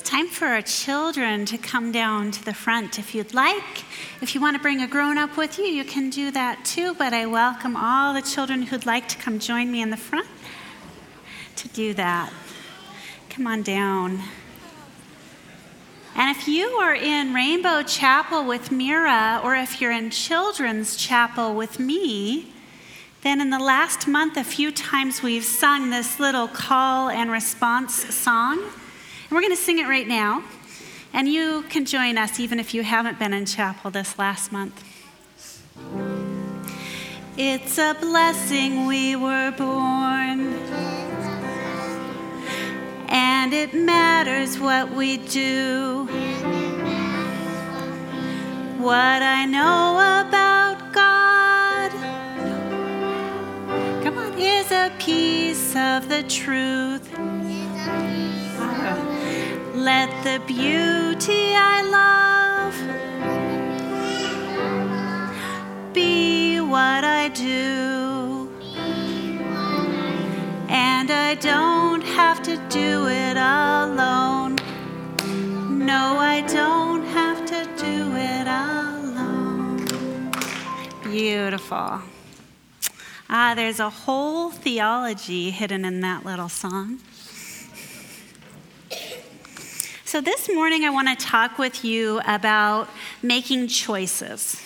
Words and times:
It's 0.00 0.08
time 0.08 0.28
for 0.28 0.46
our 0.46 0.62
children 0.62 1.44
to 1.44 1.58
come 1.58 1.92
down 1.92 2.30
to 2.30 2.42
the 2.42 2.54
front 2.54 2.98
if 2.98 3.14
you'd 3.14 3.34
like. 3.34 3.84
If 4.22 4.34
you 4.34 4.40
want 4.40 4.56
to 4.56 4.62
bring 4.62 4.80
a 4.80 4.86
grown 4.86 5.18
up 5.18 5.36
with 5.36 5.58
you, 5.58 5.66
you 5.66 5.84
can 5.84 6.08
do 6.08 6.30
that 6.30 6.64
too, 6.64 6.94
but 6.94 7.12
I 7.12 7.26
welcome 7.26 7.76
all 7.76 8.14
the 8.14 8.22
children 8.22 8.62
who'd 8.62 8.86
like 8.86 9.08
to 9.08 9.18
come 9.18 9.38
join 9.38 9.70
me 9.70 9.82
in 9.82 9.90
the 9.90 9.98
front 9.98 10.26
to 11.56 11.68
do 11.68 11.92
that. 11.94 12.32
Come 13.28 13.46
on 13.46 13.60
down. 13.60 14.22
And 16.16 16.34
if 16.34 16.48
you 16.48 16.68
are 16.80 16.94
in 16.94 17.34
Rainbow 17.34 17.82
Chapel 17.82 18.46
with 18.46 18.72
Mira, 18.72 19.42
or 19.44 19.54
if 19.54 19.82
you're 19.82 19.92
in 19.92 20.08
Children's 20.08 20.96
Chapel 20.96 21.54
with 21.54 21.78
me, 21.78 22.54
then 23.20 23.38
in 23.38 23.50
the 23.50 23.58
last 23.58 24.08
month, 24.08 24.38
a 24.38 24.44
few 24.44 24.72
times 24.72 25.22
we've 25.22 25.44
sung 25.44 25.90
this 25.90 26.18
little 26.18 26.48
call 26.48 27.10
and 27.10 27.30
response 27.30 28.14
song. 28.14 28.64
We're 29.30 29.40
going 29.40 29.54
to 29.54 29.62
sing 29.62 29.78
it 29.78 29.86
right 29.86 30.08
now. 30.08 30.42
And 31.12 31.28
you 31.28 31.62
can 31.68 31.84
join 31.84 32.18
us 32.18 32.40
even 32.40 32.58
if 32.58 32.74
you 32.74 32.82
haven't 32.82 33.18
been 33.18 33.32
in 33.32 33.46
chapel 33.46 33.90
this 33.92 34.18
last 34.18 34.50
month. 34.50 34.82
It's 37.36 37.78
a 37.78 37.96
blessing 38.00 38.86
we 38.86 39.14
were 39.14 39.52
born. 39.52 40.52
And 43.08 43.52
it 43.52 43.72
matters 43.72 44.58
what 44.58 44.92
we 44.92 45.18
do. 45.18 46.06
What 48.78 49.22
I 49.22 49.46
know 49.46 50.26
about 50.26 50.92
God 50.92 51.92
come 54.02 54.18
on, 54.18 54.38
is 54.38 54.72
a 54.72 54.90
piece 54.98 55.76
of 55.76 56.08
the 56.08 56.24
truth. 56.24 56.99
Let 59.80 60.10
the 60.24 60.38
beauty 60.46 61.54
I 61.56 61.80
love 61.98 62.76
be 65.94 66.60
what 66.60 67.02
I 67.02 67.30
do. 67.30 68.50
And 70.68 71.10
I 71.10 71.34
don't 71.36 72.02
have 72.02 72.42
to 72.42 72.58
do 72.68 73.08
it 73.08 73.38
alone. 73.38 74.56
No, 75.86 76.18
I 76.18 76.42
don't 76.42 77.04
have 77.04 77.46
to 77.46 77.64
do 77.82 78.14
it 78.16 78.46
alone. 78.46 80.30
Beautiful. 81.04 82.02
Ah, 83.30 83.54
there's 83.56 83.80
a 83.80 83.88
whole 83.88 84.50
theology 84.50 85.50
hidden 85.50 85.86
in 85.86 86.00
that 86.00 86.26
little 86.26 86.50
song. 86.50 86.98
So, 90.10 90.20
this 90.20 90.52
morning 90.52 90.84
I 90.84 90.90
want 90.90 91.06
to 91.06 91.14
talk 91.14 91.56
with 91.56 91.84
you 91.84 92.20
about 92.26 92.90
making 93.22 93.68
choices. 93.68 94.60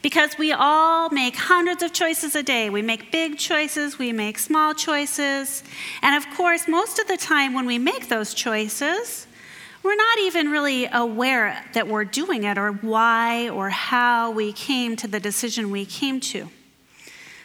Because 0.00 0.38
we 0.38 0.52
all 0.52 1.10
make 1.10 1.36
hundreds 1.36 1.82
of 1.82 1.92
choices 1.92 2.34
a 2.34 2.42
day. 2.42 2.70
We 2.70 2.80
make 2.80 3.12
big 3.12 3.36
choices, 3.36 3.98
we 3.98 4.12
make 4.12 4.38
small 4.38 4.72
choices. 4.72 5.62
And 6.00 6.16
of 6.16 6.34
course, 6.34 6.66
most 6.66 6.98
of 6.98 7.08
the 7.08 7.18
time 7.18 7.52
when 7.52 7.66
we 7.66 7.78
make 7.78 8.08
those 8.08 8.32
choices, 8.32 9.26
we're 9.82 9.96
not 9.96 10.18
even 10.20 10.50
really 10.50 10.88
aware 10.90 11.62
that 11.74 11.88
we're 11.88 12.06
doing 12.06 12.44
it 12.44 12.56
or 12.56 12.72
why 12.72 13.50
or 13.50 13.68
how 13.68 14.30
we 14.30 14.54
came 14.54 14.96
to 14.96 15.06
the 15.06 15.20
decision 15.20 15.70
we 15.70 15.84
came 15.84 16.20
to. 16.20 16.48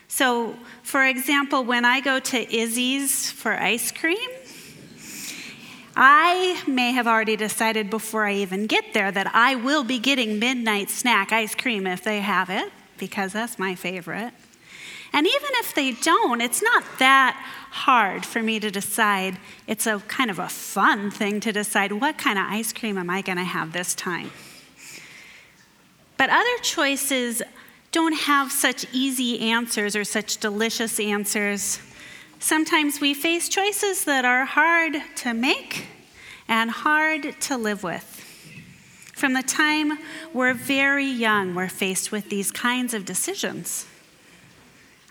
So, 0.08 0.56
for 0.84 1.06
example, 1.06 1.66
when 1.66 1.84
I 1.84 2.00
go 2.00 2.18
to 2.18 2.56
Izzy's 2.56 3.30
for 3.30 3.52
ice 3.52 3.92
cream, 3.92 4.30
I 5.95 6.64
may 6.67 6.92
have 6.92 7.08
already 7.08 7.36
decided 7.36 7.89
before 7.89 8.25
I 8.25 8.36
even 8.36 8.67
get 8.67 8.94
there 8.94 9.11
that 9.11 9.34
I 9.34 9.56
will 9.56 9.84
be 9.84 10.00
getting 10.00 10.39
midnight 10.39 10.89
snack 10.89 11.31
ice 11.31 11.56
cream 11.56 11.86
if 11.86 12.03
they 12.03 12.22
have 12.22 12.50
it, 12.50 12.72
because 12.97 13.34
that's 13.34 13.59
my 13.59 13.75
favorite. 13.75 14.34
And 15.14 15.28
even 15.28 15.50
if 15.56 15.75
they 15.75 15.91
don't, 15.91 16.40
it's 16.40 16.62
not 16.62 16.84
that 17.00 17.35
hard 17.72 18.25
for 18.25 18.41
me 18.41 18.59
to 18.62 18.72
decide. 18.72 19.38
It's 19.68 19.85
a 19.85 20.00
kind 20.07 20.31
of 20.31 20.40
a 20.40 20.47
fun 20.47 21.12
thing 21.12 21.40
to 21.41 21.51
decide 21.51 21.91
what 21.91 22.18
kind 22.18 22.40
of 22.40 22.46
ice 22.46 22.72
cream 22.72 22.97
am 22.97 23.09
I 23.09 23.22
going 23.22 23.38
to 23.38 23.44
have 23.44 23.74
this 23.74 23.94
time. 23.94 24.31
But 26.18 26.30
other 26.30 26.57
choices 26.62 27.41
don't 27.91 28.13
have 28.13 28.51
such 28.51 28.85
easy 28.94 29.40
answers 29.40 29.96
or 29.96 30.06
such 30.06 30.38
delicious 30.38 31.00
answers. 31.00 31.80
Sometimes 32.41 33.00
we 33.00 33.13
face 33.13 33.47
choices 33.47 34.03
that 34.06 34.25
are 34.25 34.46
hard 34.46 34.96
to 35.18 35.31
make 35.31 35.85
and 36.47 36.72
hard 36.72 37.40
to 37.41 37.56
live 37.56 37.84
with. 37.84 38.03
From 39.13 39.34
the 39.34 39.44
time 39.44 40.00
we're 40.34 40.56
very 40.56 41.06
young, 41.06 41.53
we're 41.53 41.69
faced 41.69 42.12
with 42.12 42.30
these 42.30 42.51
kinds 42.51 42.96
of 42.96 43.06
decisions. 43.06 43.85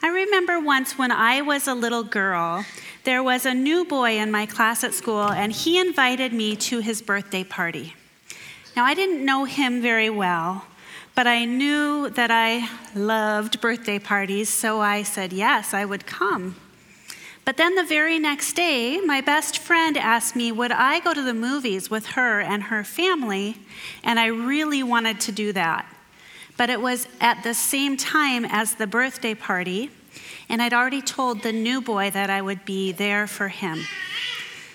I 0.02 0.08
remember 0.08 0.58
once 0.58 0.98
when 0.98 1.12
I 1.12 1.40
was 1.40 1.68
a 1.68 1.74
little 1.74 2.02
girl, 2.02 2.66
there 3.04 3.22
was 3.22 3.46
a 3.46 3.54
new 3.54 3.84
boy 3.84 4.18
in 4.18 4.32
my 4.32 4.44
class 4.44 4.82
at 4.82 4.92
school, 4.92 5.30
and 5.30 5.52
he 5.52 5.78
invited 5.78 6.32
me 6.32 6.56
to 6.56 6.80
his 6.80 7.00
birthday 7.00 7.44
party. 7.44 7.94
Now, 8.74 8.84
I 8.84 8.94
didn't 8.94 9.24
know 9.24 9.44
him 9.44 9.80
very 9.80 10.10
well, 10.10 10.64
but 11.14 11.28
I 11.28 11.44
knew 11.44 12.10
that 12.10 12.32
I 12.32 12.68
loved 12.96 13.60
birthday 13.60 14.00
parties, 14.00 14.48
so 14.48 14.80
I 14.80 15.04
said 15.04 15.32
yes, 15.32 15.72
I 15.72 15.84
would 15.84 16.06
come. 16.06 16.56
But 17.50 17.56
then 17.56 17.74
the 17.74 17.82
very 17.82 18.20
next 18.20 18.52
day, 18.52 19.00
my 19.00 19.20
best 19.20 19.58
friend 19.58 19.96
asked 19.96 20.36
me, 20.36 20.52
would 20.52 20.70
I 20.70 21.00
go 21.00 21.12
to 21.12 21.20
the 21.20 21.34
movies 21.34 21.90
with 21.90 22.06
her 22.06 22.38
and 22.40 22.62
her 22.62 22.84
family? 22.84 23.56
And 24.04 24.20
I 24.20 24.26
really 24.26 24.84
wanted 24.84 25.18
to 25.22 25.32
do 25.32 25.52
that. 25.54 25.84
But 26.56 26.70
it 26.70 26.80
was 26.80 27.08
at 27.20 27.42
the 27.42 27.52
same 27.52 27.96
time 27.96 28.44
as 28.44 28.76
the 28.76 28.86
birthday 28.86 29.34
party, 29.34 29.90
and 30.48 30.62
I'd 30.62 30.72
already 30.72 31.02
told 31.02 31.42
the 31.42 31.50
new 31.50 31.80
boy 31.80 32.10
that 32.10 32.30
I 32.30 32.40
would 32.40 32.64
be 32.64 32.92
there 32.92 33.26
for 33.26 33.48
him. 33.48 33.80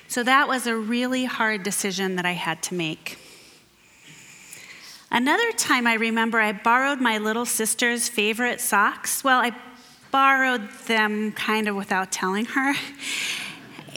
So 0.10 0.22
that 0.24 0.50
was 0.50 0.68
a 0.68 0.76
really 0.76 1.24
hard 1.24 1.64
decision 1.64 2.18
that 2.18 2.26
I 2.26 2.34
had 2.34 2.62
to 2.64 2.74
make. 2.74 3.18
Another 5.10 5.54
time 5.54 5.88
I 5.88 5.94
remember 5.94 6.42
I 6.42 6.52
borrowed 6.52 7.00
my 7.00 7.20
little 7.20 7.46
sister's 7.46 8.10
favorite 8.10 8.60
socks. 8.60 9.24
Well, 9.24 9.40
I 9.40 9.56
borrowed 10.16 10.72
them 10.88 11.34
kind 11.34 11.68
of 11.68 11.76
without 11.76 12.10
telling 12.10 12.46
her. 12.46 12.74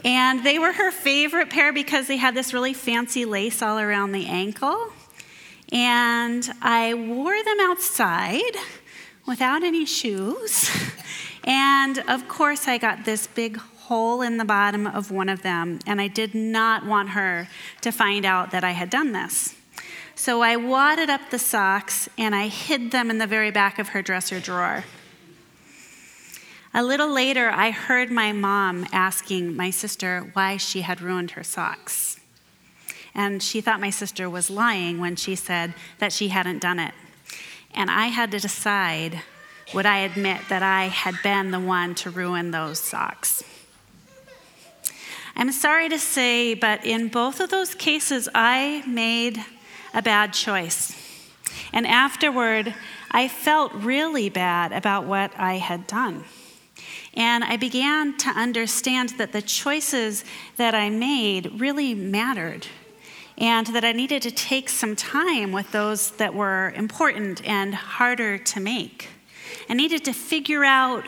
And 0.03 0.43
they 0.43 0.59
were 0.59 0.73
her 0.73 0.91
favorite 0.91 1.49
pair 1.49 1.71
because 1.71 2.07
they 2.07 2.17
had 2.17 2.35
this 2.35 2.53
really 2.53 2.73
fancy 2.73 3.23
lace 3.23 3.61
all 3.61 3.79
around 3.79 4.11
the 4.11 4.25
ankle. 4.25 4.91
And 5.71 6.45
I 6.61 6.93
wore 6.93 7.41
them 7.41 7.57
outside 7.61 8.53
without 9.25 9.63
any 9.63 9.85
shoes. 9.85 10.69
And 11.45 11.99
of 11.99 12.27
course, 12.27 12.67
I 12.67 12.77
got 12.77 13.05
this 13.05 13.25
big 13.25 13.55
hole 13.55 14.21
in 14.21 14.35
the 14.35 14.43
bottom 14.43 14.87
of 14.87 15.11
one 15.11 15.29
of 15.29 15.41
them, 15.41 15.79
and 15.87 16.01
I 16.01 16.09
did 16.09 16.35
not 16.35 16.85
want 16.85 17.11
her 17.11 17.47
to 17.79 17.91
find 17.93 18.25
out 18.25 18.51
that 18.51 18.65
I 18.65 18.71
had 18.71 18.89
done 18.89 19.13
this. 19.13 19.55
So 20.15 20.41
I 20.41 20.57
wadded 20.57 21.09
up 21.09 21.21
the 21.31 21.39
socks 21.39 22.09
and 22.17 22.35
I 22.35 22.49
hid 22.49 22.91
them 22.91 23.09
in 23.09 23.19
the 23.19 23.27
very 23.27 23.51
back 23.51 23.79
of 23.79 23.89
her 23.89 24.01
dresser 24.01 24.41
drawer. 24.41 24.83
A 26.73 26.83
little 26.83 27.11
later, 27.11 27.49
I 27.49 27.71
heard 27.71 28.11
my 28.11 28.31
mom 28.31 28.85
asking 28.91 29.55
my 29.55 29.71
sister 29.71 30.29
why 30.33 30.57
she 30.57 30.81
had 30.81 31.01
ruined 31.01 31.31
her 31.31 31.43
socks. 31.43 32.19
And 33.15 33.41
she 33.41 33.59
thought 33.59 33.81
my 33.81 33.89
sister 33.89 34.29
was 34.29 34.51
lying 34.51 34.99
when 34.99 35.15
she 35.15 35.35
said 35.35 35.73
that 35.97 36.13
she 36.13 36.27
hadn't 36.27 36.61
done 36.61 36.79
it. 36.79 36.93
And 37.73 37.89
I 37.89 38.07
had 38.07 38.29
to 38.31 38.39
decide 38.39 39.21
would 39.73 39.85
I 39.85 39.99
admit 39.99 40.41
that 40.49 40.63
I 40.63 40.85
had 40.85 41.15
been 41.21 41.51
the 41.51 41.59
one 41.59 41.93
to 41.95 42.09
ruin 42.09 42.49
those 42.49 42.79
socks? 42.79 43.43
I'm 45.35 45.51
sorry 45.51 45.89
to 45.89 45.99
say, 45.99 46.55
but 46.55 46.83
in 46.85 47.07
both 47.07 47.39
of 47.39 47.49
those 47.49 47.75
cases, 47.75 48.27
I 48.33 48.83
made 48.87 49.37
a 49.93 50.01
bad 50.01 50.33
choice. 50.33 50.95
And 51.71 51.85
afterward, 51.85 52.73
I 53.11 53.27
felt 53.27 53.71
really 53.73 54.29
bad 54.29 54.71
about 54.71 55.05
what 55.05 55.31
I 55.37 55.57
had 55.57 55.85
done. 55.85 56.25
And 57.13 57.43
I 57.43 57.57
began 57.57 58.17
to 58.17 58.29
understand 58.29 59.09
that 59.17 59.31
the 59.31 59.41
choices 59.41 60.23
that 60.57 60.75
I 60.75 60.89
made 60.89 61.59
really 61.59 61.93
mattered, 61.93 62.67
and 63.37 63.67
that 63.67 63.85
I 63.85 63.93
needed 63.93 64.21
to 64.23 64.31
take 64.31 64.69
some 64.69 64.95
time 64.95 65.51
with 65.51 65.71
those 65.71 66.11
that 66.11 66.33
were 66.33 66.71
important 66.75 67.45
and 67.47 67.73
harder 67.73 68.37
to 68.37 68.59
make. 68.59 69.07
I 69.69 69.73
needed 69.73 70.03
to 70.05 70.13
figure 70.13 70.65
out 70.65 71.05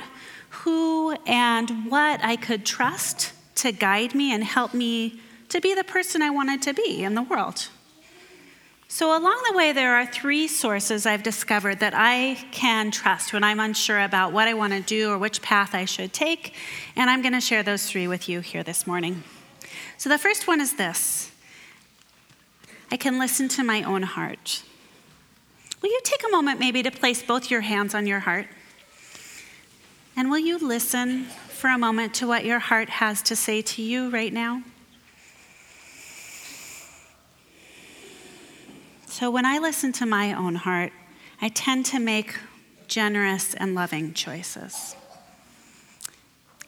who 0.50 1.12
and 1.26 1.90
what 1.90 2.24
I 2.24 2.36
could 2.36 2.66
trust 2.66 3.34
to 3.56 3.72
guide 3.72 4.16
me 4.16 4.34
and 4.34 4.44
help 4.44 4.74
me 4.74 5.20
to 5.50 5.62
be 5.62 5.76
the 5.76 5.84
person 5.84 6.22
I 6.22 6.30
wanted 6.30 6.62
to 6.64 6.74
be 6.74 7.04
in 7.04 7.16
the 7.16 7.22
world. 7.22 7.68
So, 8.94 9.18
along 9.18 9.42
the 9.50 9.56
way, 9.56 9.72
there 9.72 9.96
are 9.96 10.06
three 10.06 10.50
sources 10.50 11.06
I've 11.06 11.24
discovered 11.24 11.80
that 11.80 11.94
I 11.96 12.36
can 12.52 12.92
trust 12.92 13.32
when 13.32 13.42
I'm 13.42 13.62
unsure 13.62 14.02
about 14.02 14.34
what 14.34 14.50
I 14.50 14.54
want 14.54 14.74
to 14.74 14.82
do 14.82 15.10
or 15.10 15.18
which 15.18 15.42
path 15.42 15.74
I 15.74 15.86
should 15.86 16.12
take, 16.12 16.54
and 16.98 17.10
I'm 17.10 17.22
going 17.22 17.32
to 17.32 17.40
share 17.40 17.64
those 17.64 17.90
three 17.90 18.06
with 18.06 18.28
you 18.28 18.42
here 18.42 18.64
this 18.64 18.86
morning. 18.86 19.24
So, 19.98 20.10
the 20.10 20.18
first 20.18 20.46
one 20.46 20.60
is 20.60 20.76
this 20.76 21.32
I 22.92 22.98
can 22.98 23.18
listen 23.18 23.48
to 23.48 23.64
my 23.64 23.82
own 23.82 24.04
heart. 24.04 24.62
Will 25.82 25.90
you 25.90 26.02
take 26.04 26.26
a 26.28 26.30
moment 26.30 26.60
maybe 26.60 26.84
to 26.84 26.92
place 26.92 27.24
both 27.24 27.50
your 27.50 27.62
hands 27.62 27.96
on 27.96 28.06
your 28.06 28.20
heart? 28.20 28.48
And 30.18 30.30
will 30.30 30.40
you 30.40 30.58
listen 30.58 31.28
for 31.48 31.70
a 31.70 31.78
moment 31.78 32.14
to 32.16 32.28
what 32.28 32.44
your 32.44 32.60
heart 32.60 32.90
has 32.90 33.22
to 33.22 33.38
say 33.38 33.62
to 33.62 33.82
you 33.82 34.10
right 34.10 34.34
now? 34.34 34.64
So, 39.12 39.30
when 39.30 39.46
I 39.46 39.58
listen 39.58 39.92
to 39.94 40.06
my 40.06 40.34
own 40.34 40.56
heart, 40.56 40.94
I 41.42 41.50
tend 41.50 41.86
to 41.88 42.00
make 42.00 42.40
generous 42.88 43.54
and 43.54 43.76
loving 43.76 44.14
choices. 44.14 44.96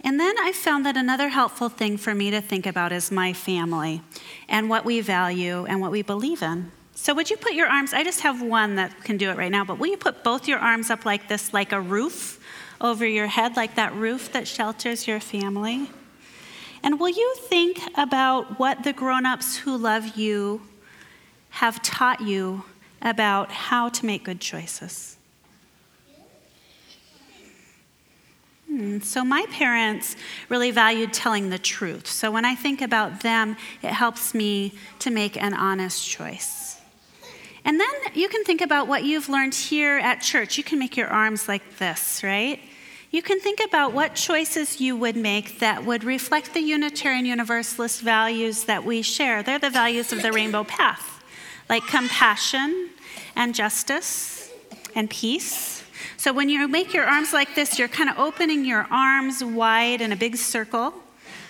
And 0.01 0.19
then 0.19 0.35
I 0.37 0.51
found 0.51 0.85
that 0.85 0.97
another 0.97 1.29
helpful 1.29 1.69
thing 1.69 1.95
for 1.95 2.13
me 2.13 2.31
to 2.31 2.41
think 2.41 2.65
about 2.65 2.91
is 2.91 3.11
my 3.11 3.31
family 3.31 4.01
and 4.49 4.69
what 4.69 4.83
we 4.83 4.99
value 4.99 5.65
and 5.65 5.79
what 5.79 5.89
we 5.89 6.01
believe 6.01 6.43
in. 6.43 6.73
So, 6.95 7.13
would 7.13 7.29
you 7.29 7.37
put 7.37 7.53
your 7.53 7.67
arms? 7.67 7.93
I 7.93 8.03
just 8.03 8.19
have 8.19 8.41
one 8.41 8.75
that 8.75 9.05
can 9.05 9.15
do 9.15 9.29
it 9.29 9.37
right 9.37 9.51
now, 9.51 9.63
but 9.63 9.79
will 9.79 9.87
you 9.87 9.97
put 9.97 10.21
both 10.21 10.45
your 10.45 10.59
arms 10.59 10.89
up 10.89 11.05
like 11.05 11.29
this, 11.29 11.53
like 11.53 11.71
a 11.71 11.79
roof 11.79 12.41
over 12.81 13.05
your 13.05 13.27
head, 13.27 13.55
like 13.55 13.75
that 13.75 13.95
roof 13.95 14.33
that 14.33 14.49
shelters 14.49 15.07
your 15.07 15.21
family? 15.21 15.89
And 16.83 16.99
will 16.99 17.07
you 17.07 17.35
think 17.37 17.79
about 17.97 18.59
what 18.59 18.83
the 18.83 18.91
grown 18.91 19.25
ups 19.25 19.55
who 19.55 19.77
love 19.77 20.17
you 20.17 20.61
have 21.53 21.81
taught 21.81 22.21
you 22.21 22.63
about 23.01 23.51
how 23.51 23.89
to 23.89 24.05
make 24.05 24.23
good 24.23 24.39
choices? 24.39 25.17
Hmm, 28.67 28.99
so, 29.01 29.23
my 29.23 29.45
parents 29.51 30.15
really 30.49 30.71
valued 30.71 31.13
telling 31.13 31.49
the 31.49 31.59
truth. 31.59 32.07
So, 32.07 32.31
when 32.31 32.43
I 32.43 32.55
think 32.55 32.81
about 32.81 33.21
them, 33.21 33.55
it 33.83 33.91
helps 33.91 34.33
me 34.33 34.73
to 34.99 35.11
make 35.11 35.41
an 35.41 35.53
honest 35.53 36.07
choice. 36.07 36.81
And 37.65 37.79
then 37.79 37.89
you 38.13 38.27
can 38.29 38.43
think 38.43 38.61
about 38.61 38.87
what 38.87 39.03
you've 39.03 39.29
learned 39.29 39.53
here 39.53 39.99
at 39.99 40.21
church. 40.21 40.57
You 40.57 40.63
can 40.63 40.79
make 40.79 40.97
your 40.97 41.07
arms 41.07 41.47
like 41.47 41.77
this, 41.77 42.23
right? 42.23 42.59
You 43.11 43.21
can 43.21 43.39
think 43.39 43.59
about 43.63 43.93
what 43.93 44.15
choices 44.15 44.81
you 44.81 44.97
would 44.97 45.15
make 45.15 45.59
that 45.59 45.85
would 45.85 46.03
reflect 46.03 46.55
the 46.55 46.61
Unitarian 46.61 47.27
Universalist 47.27 48.01
values 48.01 48.63
that 48.63 48.83
we 48.83 49.03
share. 49.03 49.43
They're 49.43 49.59
the 49.59 49.69
values 49.69 50.11
of 50.11 50.23
the 50.23 50.31
Rainbow 50.31 50.63
Path, 50.63 51.22
like 51.69 51.85
compassion 51.87 52.89
and 53.35 53.55
justice 53.55 54.51
and 54.95 55.09
peace. 55.09 55.83
So 56.17 56.33
when 56.33 56.49
you 56.49 56.67
make 56.67 56.93
your 56.93 57.05
arms 57.05 57.33
like 57.33 57.55
this, 57.55 57.79
you're 57.79 57.87
kind 57.87 58.09
of 58.09 58.17
opening 58.17 58.65
your 58.65 58.87
arms 58.91 59.43
wide 59.43 60.01
in 60.01 60.11
a 60.11 60.15
big 60.15 60.37
circle 60.37 60.93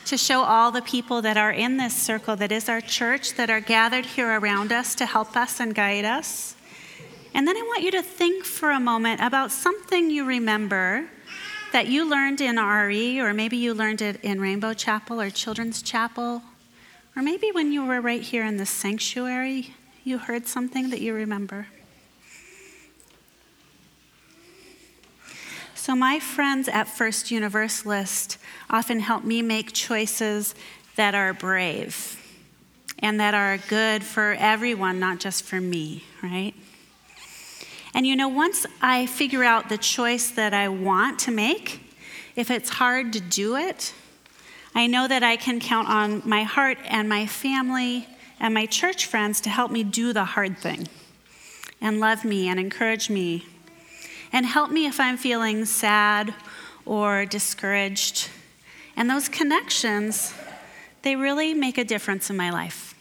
to 0.05 0.17
show 0.17 0.41
all 0.41 0.71
the 0.71 0.81
people 0.81 1.21
that 1.21 1.37
are 1.37 1.51
in 1.51 1.77
this 1.77 1.93
circle 1.93 2.35
that 2.35 2.51
is 2.51 2.67
our 2.67 2.81
church, 2.81 3.35
that 3.35 3.49
are 3.49 3.61
gathered 3.61 4.05
here 4.05 4.39
around 4.39 4.71
us 4.71 4.95
to 4.95 5.05
help 5.05 5.37
us 5.37 5.59
and 5.59 5.73
guide 5.73 6.05
us. 6.05 6.55
And 7.33 7.47
then 7.47 7.57
I 7.57 7.61
want 7.61 7.83
you 7.83 7.91
to 7.91 8.03
think 8.03 8.45
for 8.45 8.71
a 8.71 8.79
moment 8.79 9.21
about 9.21 9.51
something 9.51 10.09
you 10.09 10.25
remember 10.25 11.05
that 11.71 11.87
you 11.87 12.07
learned 12.07 12.41
in 12.41 12.57
RE, 12.57 13.19
or 13.19 13.33
maybe 13.33 13.57
you 13.57 13.73
learned 13.73 14.01
it 14.01 14.19
in 14.23 14.39
Rainbow 14.39 14.73
Chapel 14.73 15.19
or 15.19 15.31
Children's 15.31 15.81
Chapel, 15.81 16.43
or 17.15 17.23
maybe 17.23 17.51
when 17.51 17.71
you 17.71 17.83
were 17.85 18.01
right 18.01 18.21
here 18.21 18.45
in 18.45 18.57
the 18.57 18.65
sanctuary, 18.65 19.73
you 20.03 20.17
heard 20.17 20.47
something 20.47 20.89
that 20.89 21.01
you 21.01 21.13
remember. 21.13 21.67
So, 25.75 25.95
my 25.95 26.19
friends 26.19 26.67
at 26.69 26.87
First 26.87 27.29
Universalist 27.31 28.37
often 28.69 28.99
help 28.99 29.23
me 29.23 29.41
make 29.41 29.73
choices 29.73 30.55
that 30.95 31.13
are 31.13 31.33
brave 31.33 32.19
and 32.99 33.19
that 33.19 33.33
are 33.33 33.57
good 33.57 34.03
for 34.03 34.35
everyone, 34.39 34.99
not 34.99 35.19
just 35.19 35.43
for 35.43 35.59
me, 35.59 36.03
right? 36.21 36.53
And 37.93 38.07
you 38.07 38.15
know, 38.15 38.29
once 38.29 38.65
I 38.81 39.05
figure 39.05 39.43
out 39.43 39.69
the 39.69 39.77
choice 39.77 40.31
that 40.31 40.53
I 40.53 40.69
want 40.69 41.19
to 41.19 41.31
make, 41.31 41.81
if 42.35 42.49
it's 42.49 42.69
hard 42.69 43.13
to 43.13 43.19
do 43.19 43.55
it, 43.57 43.93
I 44.73 44.87
know 44.87 45.07
that 45.07 45.21
I 45.21 45.35
can 45.35 45.59
count 45.59 45.89
on 45.89 46.21
my 46.25 46.43
heart 46.43 46.77
and 46.85 47.07
my 47.07 47.27
family 47.27 48.07
and 48.39 48.53
my 48.53 48.65
church 48.65 49.05
friends 49.05 49.41
to 49.41 49.49
help 49.49 49.71
me 49.71 49.83
do 49.83 50.13
the 50.13 50.25
hard 50.25 50.57
thing 50.57 50.87
and 51.81 51.99
love 51.99 52.23
me 52.23 52.47
and 52.47 52.59
encourage 52.59 53.09
me 53.09 53.45
and 54.31 54.45
help 54.45 54.71
me 54.71 54.85
if 54.85 54.99
I'm 54.99 55.17
feeling 55.17 55.65
sad 55.65 56.33
or 56.85 57.25
discouraged. 57.25 58.29
And 58.95 59.09
those 59.09 59.29
connections, 59.29 60.33
they 61.03 61.15
really 61.15 61.53
make 61.53 61.77
a 61.77 61.83
difference 61.83 62.29
in 62.29 62.37
my 62.37 62.49
life. 62.49 62.95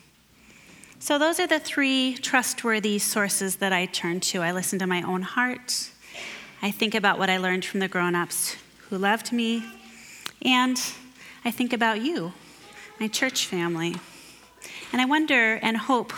So, 0.98 1.18
those 1.18 1.40
are 1.40 1.48
the 1.48 1.58
three 1.58 2.14
trustworthy 2.14 2.98
sources 3.00 3.56
that 3.56 3.72
I 3.72 3.86
turn 3.86 4.20
to. 4.20 4.42
I 4.42 4.52
listen 4.52 4.78
to 4.78 4.86
my 4.86 5.02
own 5.02 5.22
heart, 5.22 5.90
I 6.64 6.70
think 6.70 6.94
about 6.94 7.18
what 7.18 7.28
I 7.28 7.38
learned 7.38 7.64
from 7.64 7.80
the 7.80 7.88
grown 7.88 8.14
ups 8.14 8.54
who 8.88 8.96
loved 8.96 9.32
me, 9.32 9.64
and 10.42 10.80
I 11.44 11.50
think 11.50 11.72
about 11.72 12.02
you, 12.02 12.32
my 13.00 13.08
church 13.08 13.46
family. 13.46 13.96
And 14.92 15.00
I 15.00 15.06
wonder 15.06 15.54
and 15.62 15.76
hope 15.76 16.12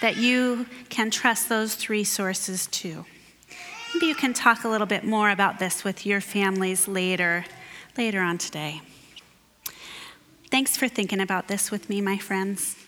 that 0.00 0.16
you 0.16 0.66
can 0.88 1.10
trust 1.10 1.48
those 1.48 1.74
three 1.74 2.04
sources 2.04 2.66
too. 2.66 3.04
Maybe 3.94 4.06
you 4.06 4.14
can 4.14 4.32
talk 4.32 4.64
a 4.64 4.68
little 4.68 4.86
bit 4.86 5.04
more 5.04 5.30
about 5.30 5.58
this 5.58 5.84
with 5.84 6.04
your 6.04 6.20
families 6.20 6.88
later, 6.88 7.44
later 7.96 8.20
on 8.20 8.38
today. 8.38 8.80
Thanks 10.50 10.76
for 10.76 10.88
thinking 10.88 11.20
about 11.20 11.48
this 11.48 11.70
with 11.70 11.88
me, 11.88 12.00
my 12.00 12.18
friends. 12.18 12.83